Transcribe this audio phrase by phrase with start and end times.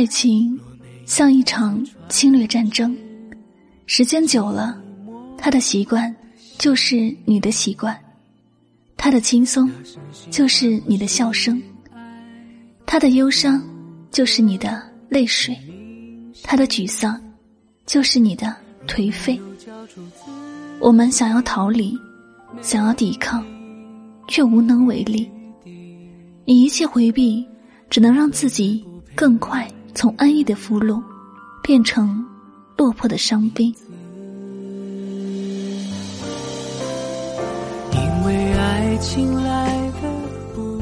[0.00, 0.58] 爱情
[1.04, 2.96] 像一场侵略战争，
[3.84, 4.80] 时间久了，
[5.36, 6.16] 他的习惯
[6.56, 7.94] 就是你的习惯，
[8.96, 9.70] 他的轻松
[10.30, 11.62] 就是你的笑声，
[12.86, 13.62] 他的忧伤
[14.10, 15.54] 就是你的泪水，
[16.42, 17.22] 他的沮丧
[17.84, 18.56] 就是你的
[18.88, 19.38] 颓废。
[20.80, 21.94] 我们想要逃离，
[22.62, 23.44] 想要抵抗，
[24.28, 25.30] 却无能为力。
[26.46, 27.46] 你一切回避，
[27.90, 28.82] 只能让自己
[29.14, 31.02] 更快从安逸的俘虏，
[31.62, 32.24] 变成
[32.76, 33.74] 落魄的伤兵。
[37.92, 39.90] 因为爱情来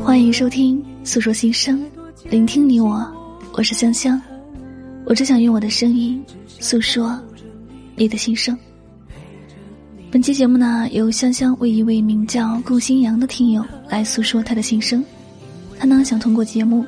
[0.03, 1.81] 欢迎收听《诉说心声》，
[2.31, 3.07] 聆听你我，
[3.53, 4.21] 我是香香。
[5.05, 6.23] 我只想用我的声音
[6.61, 7.19] 诉说
[7.97, 8.57] 你的心声。
[10.11, 15.05] 本期节目呢，由香香为一位名叫顾新阳的听友来诉说他的心声。
[15.79, 16.85] 他呢想通过节目，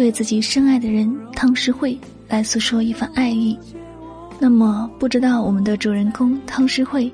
[0.00, 1.94] 对自己深爱的人汤诗慧
[2.26, 3.54] 来诉说一番爱意。
[4.38, 7.12] 那么，不知道我们的主人公汤诗慧，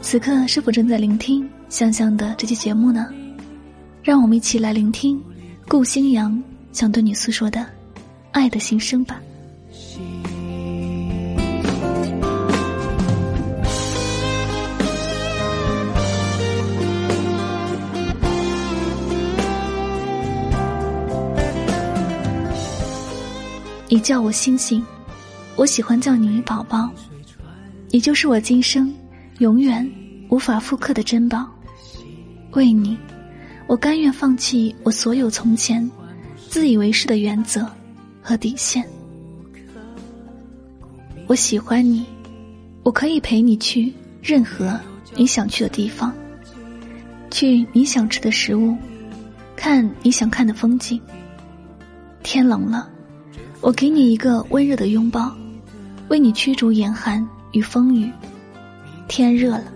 [0.00, 3.08] 此刻是否正在聆听香香的这期节目呢？
[4.04, 5.20] 让我们一起来聆听
[5.66, 7.66] 顾新阳想对你诉说的
[8.30, 9.20] 爱的心声吧。
[23.92, 24.82] 你叫我星星，
[25.54, 26.88] 我喜欢叫你宝宝，
[27.90, 28.90] 你就是我今生
[29.40, 29.86] 永远
[30.30, 31.46] 无法复刻的珍宝。
[32.52, 32.96] 为你，
[33.66, 35.90] 我甘愿放弃我所有从前
[36.48, 37.70] 自以为是的原则
[38.22, 38.82] 和底线。
[41.26, 42.06] 我喜欢你，
[42.84, 44.80] 我可以陪你去任何
[45.16, 46.10] 你想去的地方，
[47.30, 48.74] 去你想吃的食物，
[49.54, 50.98] 看你想看的风景。
[52.22, 52.88] 天冷了。
[53.62, 55.32] 我给你一个温热的拥抱，
[56.08, 58.10] 为你驱逐严寒与风雨。
[59.06, 59.72] 天热了，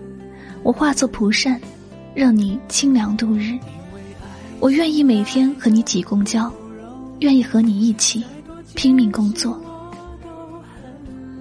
[0.61, 1.59] 我化作蒲扇，
[2.13, 3.57] 让你清凉度日。
[4.59, 6.51] 我愿意每天和你挤公交，
[7.21, 8.21] 愿意和你一起
[8.75, 9.57] 拼命工作。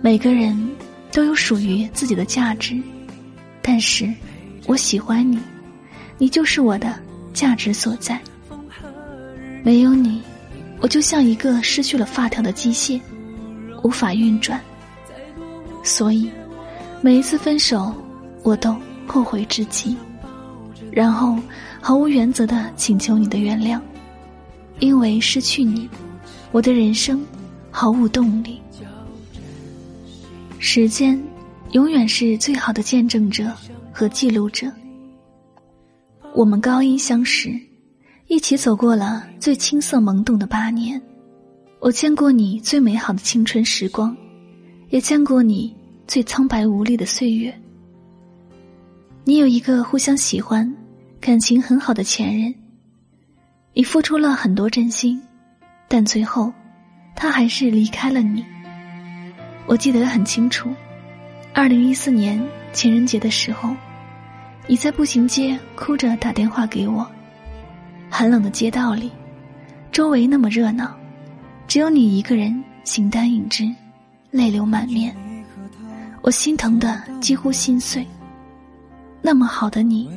[0.00, 0.56] 每个人
[1.10, 2.80] 都有属于自己的价值，
[3.60, 4.08] 但是
[4.68, 5.36] 我喜欢你，
[6.16, 6.96] 你就是我的
[7.34, 8.20] 价值所在。
[9.64, 10.22] 没有你。
[10.86, 13.00] 我就像一个失去了发条的机械，
[13.82, 14.60] 无法运转。
[15.82, 16.30] 所以，
[17.02, 17.92] 每一次分手，
[18.44, 18.72] 我都
[19.04, 19.96] 后悔至极，
[20.92, 21.36] 然后
[21.80, 23.80] 毫无原则的请求你的原谅，
[24.78, 25.90] 因为失去你，
[26.52, 27.20] 我的人生
[27.72, 28.62] 毫无动力。
[30.60, 31.20] 时间，
[31.72, 33.52] 永远是最好的见证者
[33.92, 34.70] 和记录者。
[36.32, 37.60] 我们高一相识。
[38.28, 41.00] 一起走过了最青涩懵懂的八年，
[41.78, 44.16] 我见过你最美好的青春时光，
[44.88, 45.72] 也见过你
[46.08, 47.56] 最苍白无力的岁月。
[49.22, 50.70] 你有一个互相喜欢、
[51.20, 52.52] 感情很好的前任，
[53.72, 55.22] 你付出了很多真心，
[55.86, 56.52] 但最后，
[57.14, 58.44] 他还是离开了你。
[59.66, 60.68] 我记得很清楚，
[61.54, 63.72] 二零一四年情人节的时候，
[64.66, 67.08] 你在步行街哭着打电话给我。
[68.10, 69.10] 寒冷的街道里，
[69.92, 70.94] 周围那么热闹，
[71.66, 73.68] 只有你一个人形单影只，
[74.30, 75.14] 泪流满面。
[76.22, 78.06] 我心疼的几乎心碎。
[79.20, 80.08] 那么好的你，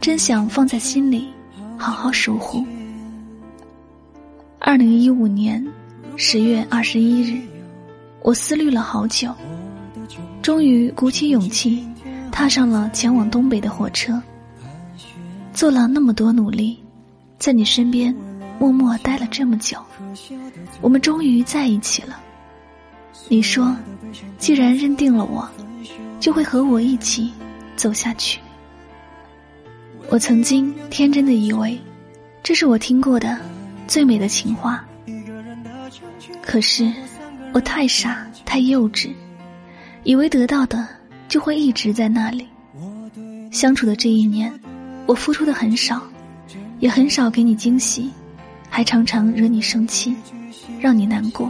[0.00, 1.28] 真想放在心里，
[1.76, 2.64] 好好守护。
[4.58, 5.66] 二零一五年
[6.16, 7.40] 十月二十一日，
[8.22, 9.34] 我思虑了好久，
[10.42, 11.86] 终于鼓起勇气，
[12.30, 14.22] 踏上了前往东北的火车。
[15.52, 16.81] 做了那么多努力。
[17.42, 18.14] 在你身边
[18.56, 19.76] 默默待了这么久，
[20.80, 22.20] 我们终于在一起了。
[23.28, 23.76] 你说，
[24.38, 25.50] 既然认定了我，
[26.20, 27.32] 就会和我一起
[27.74, 28.38] 走下去。
[30.08, 31.76] 我曾经天真的以为，
[32.44, 33.36] 这是我听过的
[33.88, 34.84] 最美的情话。
[36.40, 36.92] 可是，
[37.52, 39.10] 我太傻太幼稚，
[40.04, 40.86] 以为得到的
[41.26, 42.46] 就会一直在那里。
[43.50, 44.52] 相处的这一年，
[45.06, 46.00] 我付出的很少。
[46.82, 48.10] 也很少给你惊喜，
[48.68, 50.12] 还常常惹你生气，
[50.80, 51.48] 让你难过。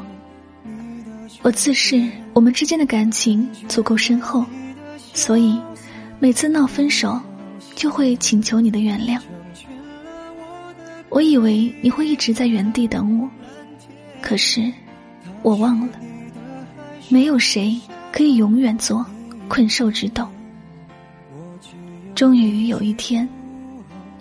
[1.40, 4.44] 我自视我们之间的感情足够深厚，
[5.14, 5.58] 所以
[6.19, 7.19] 每次闹分手，
[7.75, 9.19] 就会请求你的原谅。
[11.08, 13.26] 我以为你会一直在原地等我，
[14.20, 14.70] 可是
[15.40, 15.99] 我忘了，
[17.08, 17.81] 没有谁
[18.12, 19.02] 可以永远做
[19.49, 20.28] 困兽之斗。
[22.14, 23.26] 终于有一天。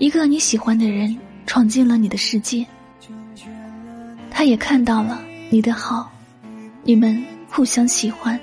[0.01, 1.15] 一个你喜欢的人
[1.45, 2.65] 闯进了你的世界，
[4.31, 5.21] 他也看到了
[5.51, 6.11] 你的好
[6.81, 8.37] 你们互相喜欢。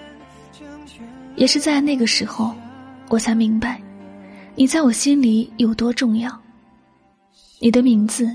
[1.35, 2.55] 也是在那个时候，
[3.09, 3.83] 我才明白，
[4.55, 6.31] 你在我心里有多重要。
[7.59, 8.33] 你的名字，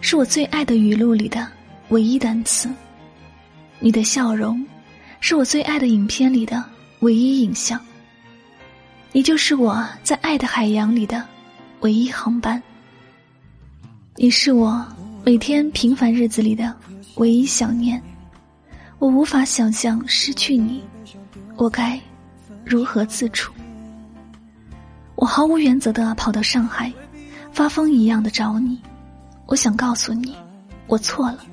[0.00, 1.46] 是我最爱的语录里的
[1.90, 2.68] 唯一单词。
[3.78, 4.66] 你的笑容，
[5.20, 6.64] 是我最爱的影片里的
[6.98, 7.80] 唯一影像。
[9.12, 11.24] 你就是我在爱的海洋里的
[11.80, 12.62] 唯一航班。
[14.16, 14.84] 你是我
[15.24, 16.74] 每天平凡日子里的
[17.16, 18.00] 唯一想念。
[18.98, 20.82] 我无法想象失去你，
[21.56, 22.00] 我该
[22.64, 23.52] 如何自处？
[25.16, 26.90] 我毫无原则的跑到上海，
[27.52, 28.80] 发疯一样的找你。
[29.46, 30.34] 我想告诉你，
[30.86, 31.44] 我错了，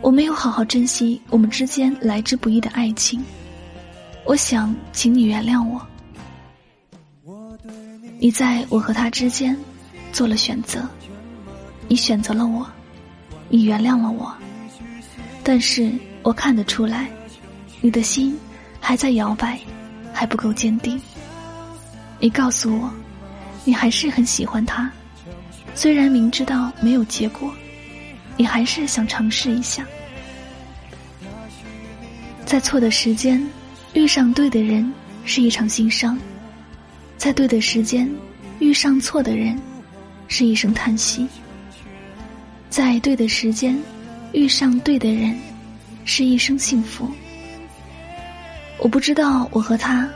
[0.00, 3.22] 我没有好好珍惜我们之间来之不易的爱情。
[4.24, 5.86] 我想请你原谅我。
[8.18, 9.56] 你在我和他之间
[10.12, 10.86] 做了选择，
[11.88, 12.66] 你选择了我，
[13.48, 14.34] 你原谅了我，
[15.42, 15.92] 但是。
[16.22, 17.08] 我看得出来，
[17.80, 18.36] 你的心
[18.80, 19.56] 还在摇摆，
[20.12, 21.00] 还不够坚定。
[22.18, 22.92] 你告诉我，
[23.64, 24.90] 你还是很喜欢他，
[25.76, 27.54] 虽然明知道没有结果，
[28.36, 29.86] 你还是想尝试一下。
[32.44, 33.40] 在错的时间
[33.92, 34.92] 遇上对的人
[35.24, 36.18] 是一场心伤，
[37.16, 38.10] 在对的时间
[38.58, 39.58] 遇上错的人
[40.28, 41.26] 是一声叹息，
[42.70, 43.78] 在对的时间
[44.32, 45.36] 遇上对的人。
[46.08, 47.10] 是一生幸福。
[48.78, 50.08] 我不知道我和他，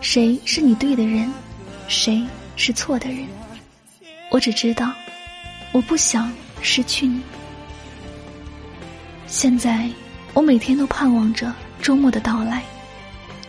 [0.00, 1.30] 谁是你对的人，
[1.86, 2.24] 谁
[2.56, 3.26] 是错的人。
[4.30, 4.90] 我只知道，
[5.70, 7.20] 我不想失去你。
[9.26, 9.86] 现在，
[10.32, 12.62] 我每天都盼望着周末的到来。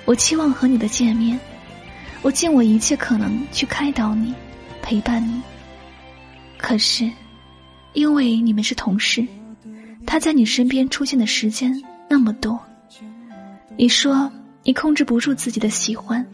[0.03, 1.39] 我期望和你的见面，
[2.25, 4.33] 我尽我一切可能去开导你，
[4.81, 5.39] 陪伴你。
[6.57, 7.07] 可是，
[7.93, 9.23] 因为你们是同事。
[10.07, 11.79] 他在你身边出现的时间
[12.09, 12.59] 那么多，
[13.77, 14.31] 你说
[14.63, 16.25] 你控制不住自己的喜欢，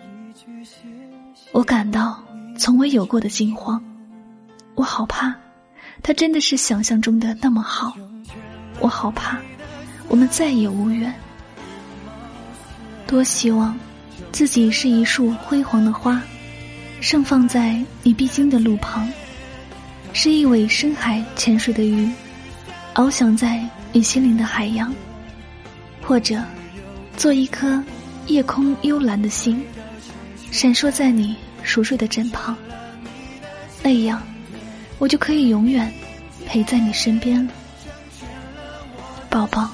[1.51, 2.23] 我感到
[2.57, 3.83] 从未有过的惊慌，
[4.75, 5.35] 我好怕，
[6.01, 7.93] 他真的是想象中的那么好，
[8.79, 9.37] 我好怕，
[10.07, 11.13] 我们再也无缘。
[13.05, 13.77] 多希望
[14.31, 16.21] 自己是一束辉煌的花，
[17.01, 19.07] 盛放在你必经的路旁，
[20.13, 22.09] 是一尾深海潜水的鱼。
[22.93, 24.93] 翱翔在你心灵的海洋，
[26.01, 26.43] 或者
[27.15, 27.81] 做一颗
[28.27, 29.63] 夜空幽蓝的星，
[30.51, 32.55] 闪烁在你熟睡的枕旁。
[33.83, 34.21] 那样，
[34.97, 35.91] 我就可以永远
[36.45, 37.51] 陪在你身边了，
[39.29, 39.69] 宝宝。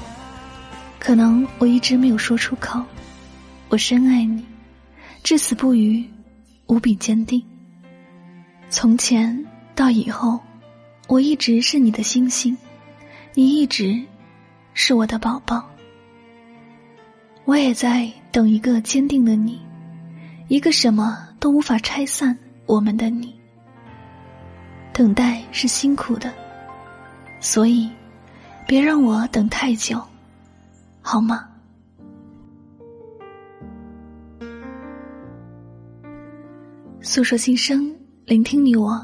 [1.00, 2.83] 可能我一直没有说出口，
[3.69, 4.46] 我深爱你，
[5.24, 6.10] 至死不渝，
[6.68, 7.44] 无比坚定。
[8.69, 10.40] 从前到以后，
[11.10, 12.58] 我一直是你的星星。
[13.34, 14.02] 你一直
[14.74, 15.64] 是我的宝宝，
[17.44, 19.62] 我也在等一个坚定的你，
[20.48, 22.36] 一个什么都无法拆散
[22.66, 23.38] 我们的你。
[24.94, 26.34] 等待是辛苦的，
[27.42, 27.92] 所以
[28.66, 30.02] 别让我等太久，
[31.02, 31.47] 好吗？
[37.07, 37.89] 诉说心声，
[38.25, 39.01] 聆听你我。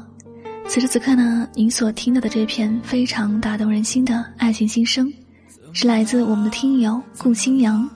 [0.68, 5.10] 此时此刻呢，您所听到的这篇非常打动人心的爱情心声，
[5.72, 7.88] 是来自我们的听友顾新阳，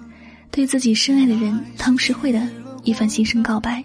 [0.51, 2.49] 对自己深爱的人汤诗慧的
[2.85, 3.85] 一番心声告白。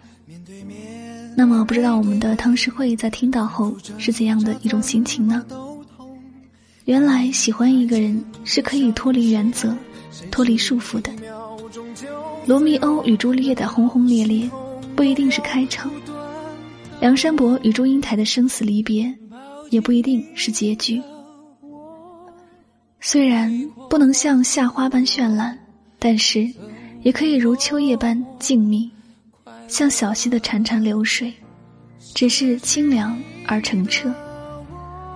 [1.35, 5.45] 那么，不知道我们的汤诗慧在听到后是怎样的一种心情呢？
[6.85, 9.75] 原来喜欢一个人是可以脱离原则、
[10.31, 11.11] 脱离束缚的。
[12.45, 14.49] 罗密欧与朱丽叶的轰轰烈烈，
[14.95, 15.91] 不一定是开场。
[17.03, 19.13] 梁山伯与祝英台的生死离别，
[19.71, 21.01] 也不一定是结局。
[23.01, 23.51] 虽然
[23.89, 25.59] 不能像夏花般绚烂，
[25.99, 26.49] 但是
[27.01, 28.89] 也可以如秋叶般静谧，
[29.67, 31.33] 像小溪的潺潺流水，
[32.15, 34.09] 只是清凉而澄澈，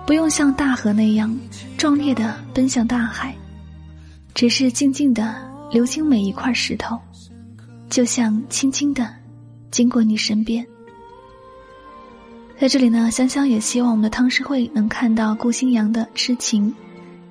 [0.06, 1.34] 不用像大河那样
[1.78, 3.34] 壮烈的奔向大海，
[4.34, 5.34] 只是静静的
[5.72, 7.00] 流经每一块石头，
[7.88, 9.08] 就像轻轻的
[9.70, 10.62] 经过你身边。
[12.60, 16.74] 在这里呢，香香也希望我们的汤诗慧能看到顾新阳的痴情，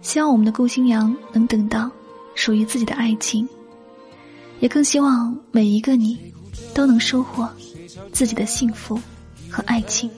[0.01, 1.91] 希望我们的顾新阳能等到
[2.33, 3.47] 属于自己的爱情，
[4.61, 6.17] 也更希望每一个你
[6.73, 7.47] 都能收获
[8.13, 8.97] 自己的幸福
[9.49, 10.09] 和爱情。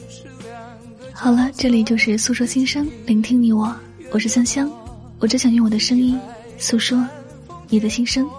[1.11, 3.75] 好了，这里就是诉说心声，聆听你我，
[4.11, 4.71] 我是香香，
[5.17, 6.19] 我只想用我的声音
[6.59, 7.03] 诉说
[7.67, 8.29] 你的心声。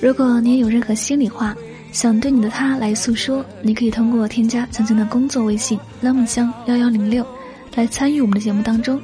[0.00, 1.54] 如果你也有任何心里话。
[1.92, 7.26] 想对你的他来诉说，你可以通过添加曾经的工作微信“拉木香幺幺零六”
[7.74, 9.00] 来参与我们的节目当中。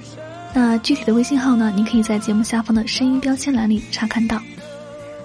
[0.54, 1.72] 那具体的微信号呢？
[1.76, 4.40] 您可以在节目下方的声音标签栏里查看到。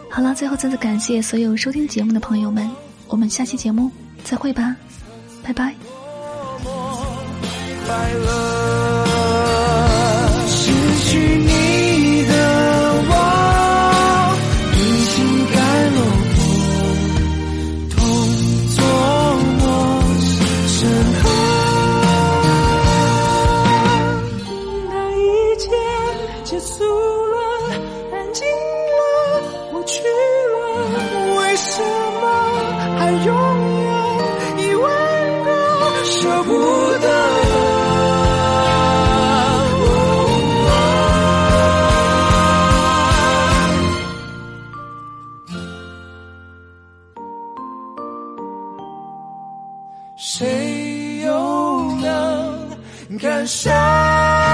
[0.09, 2.69] 好了，最后再次感谢所有收听节目的朋友们，
[3.07, 3.89] 我们下期节目
[4.23, 4.75] 再会吧，
[5.41, 5.73] 拜拜。
[7.87, 8.50] 快乐，
[50.23, 54.50] 谁又能感伤？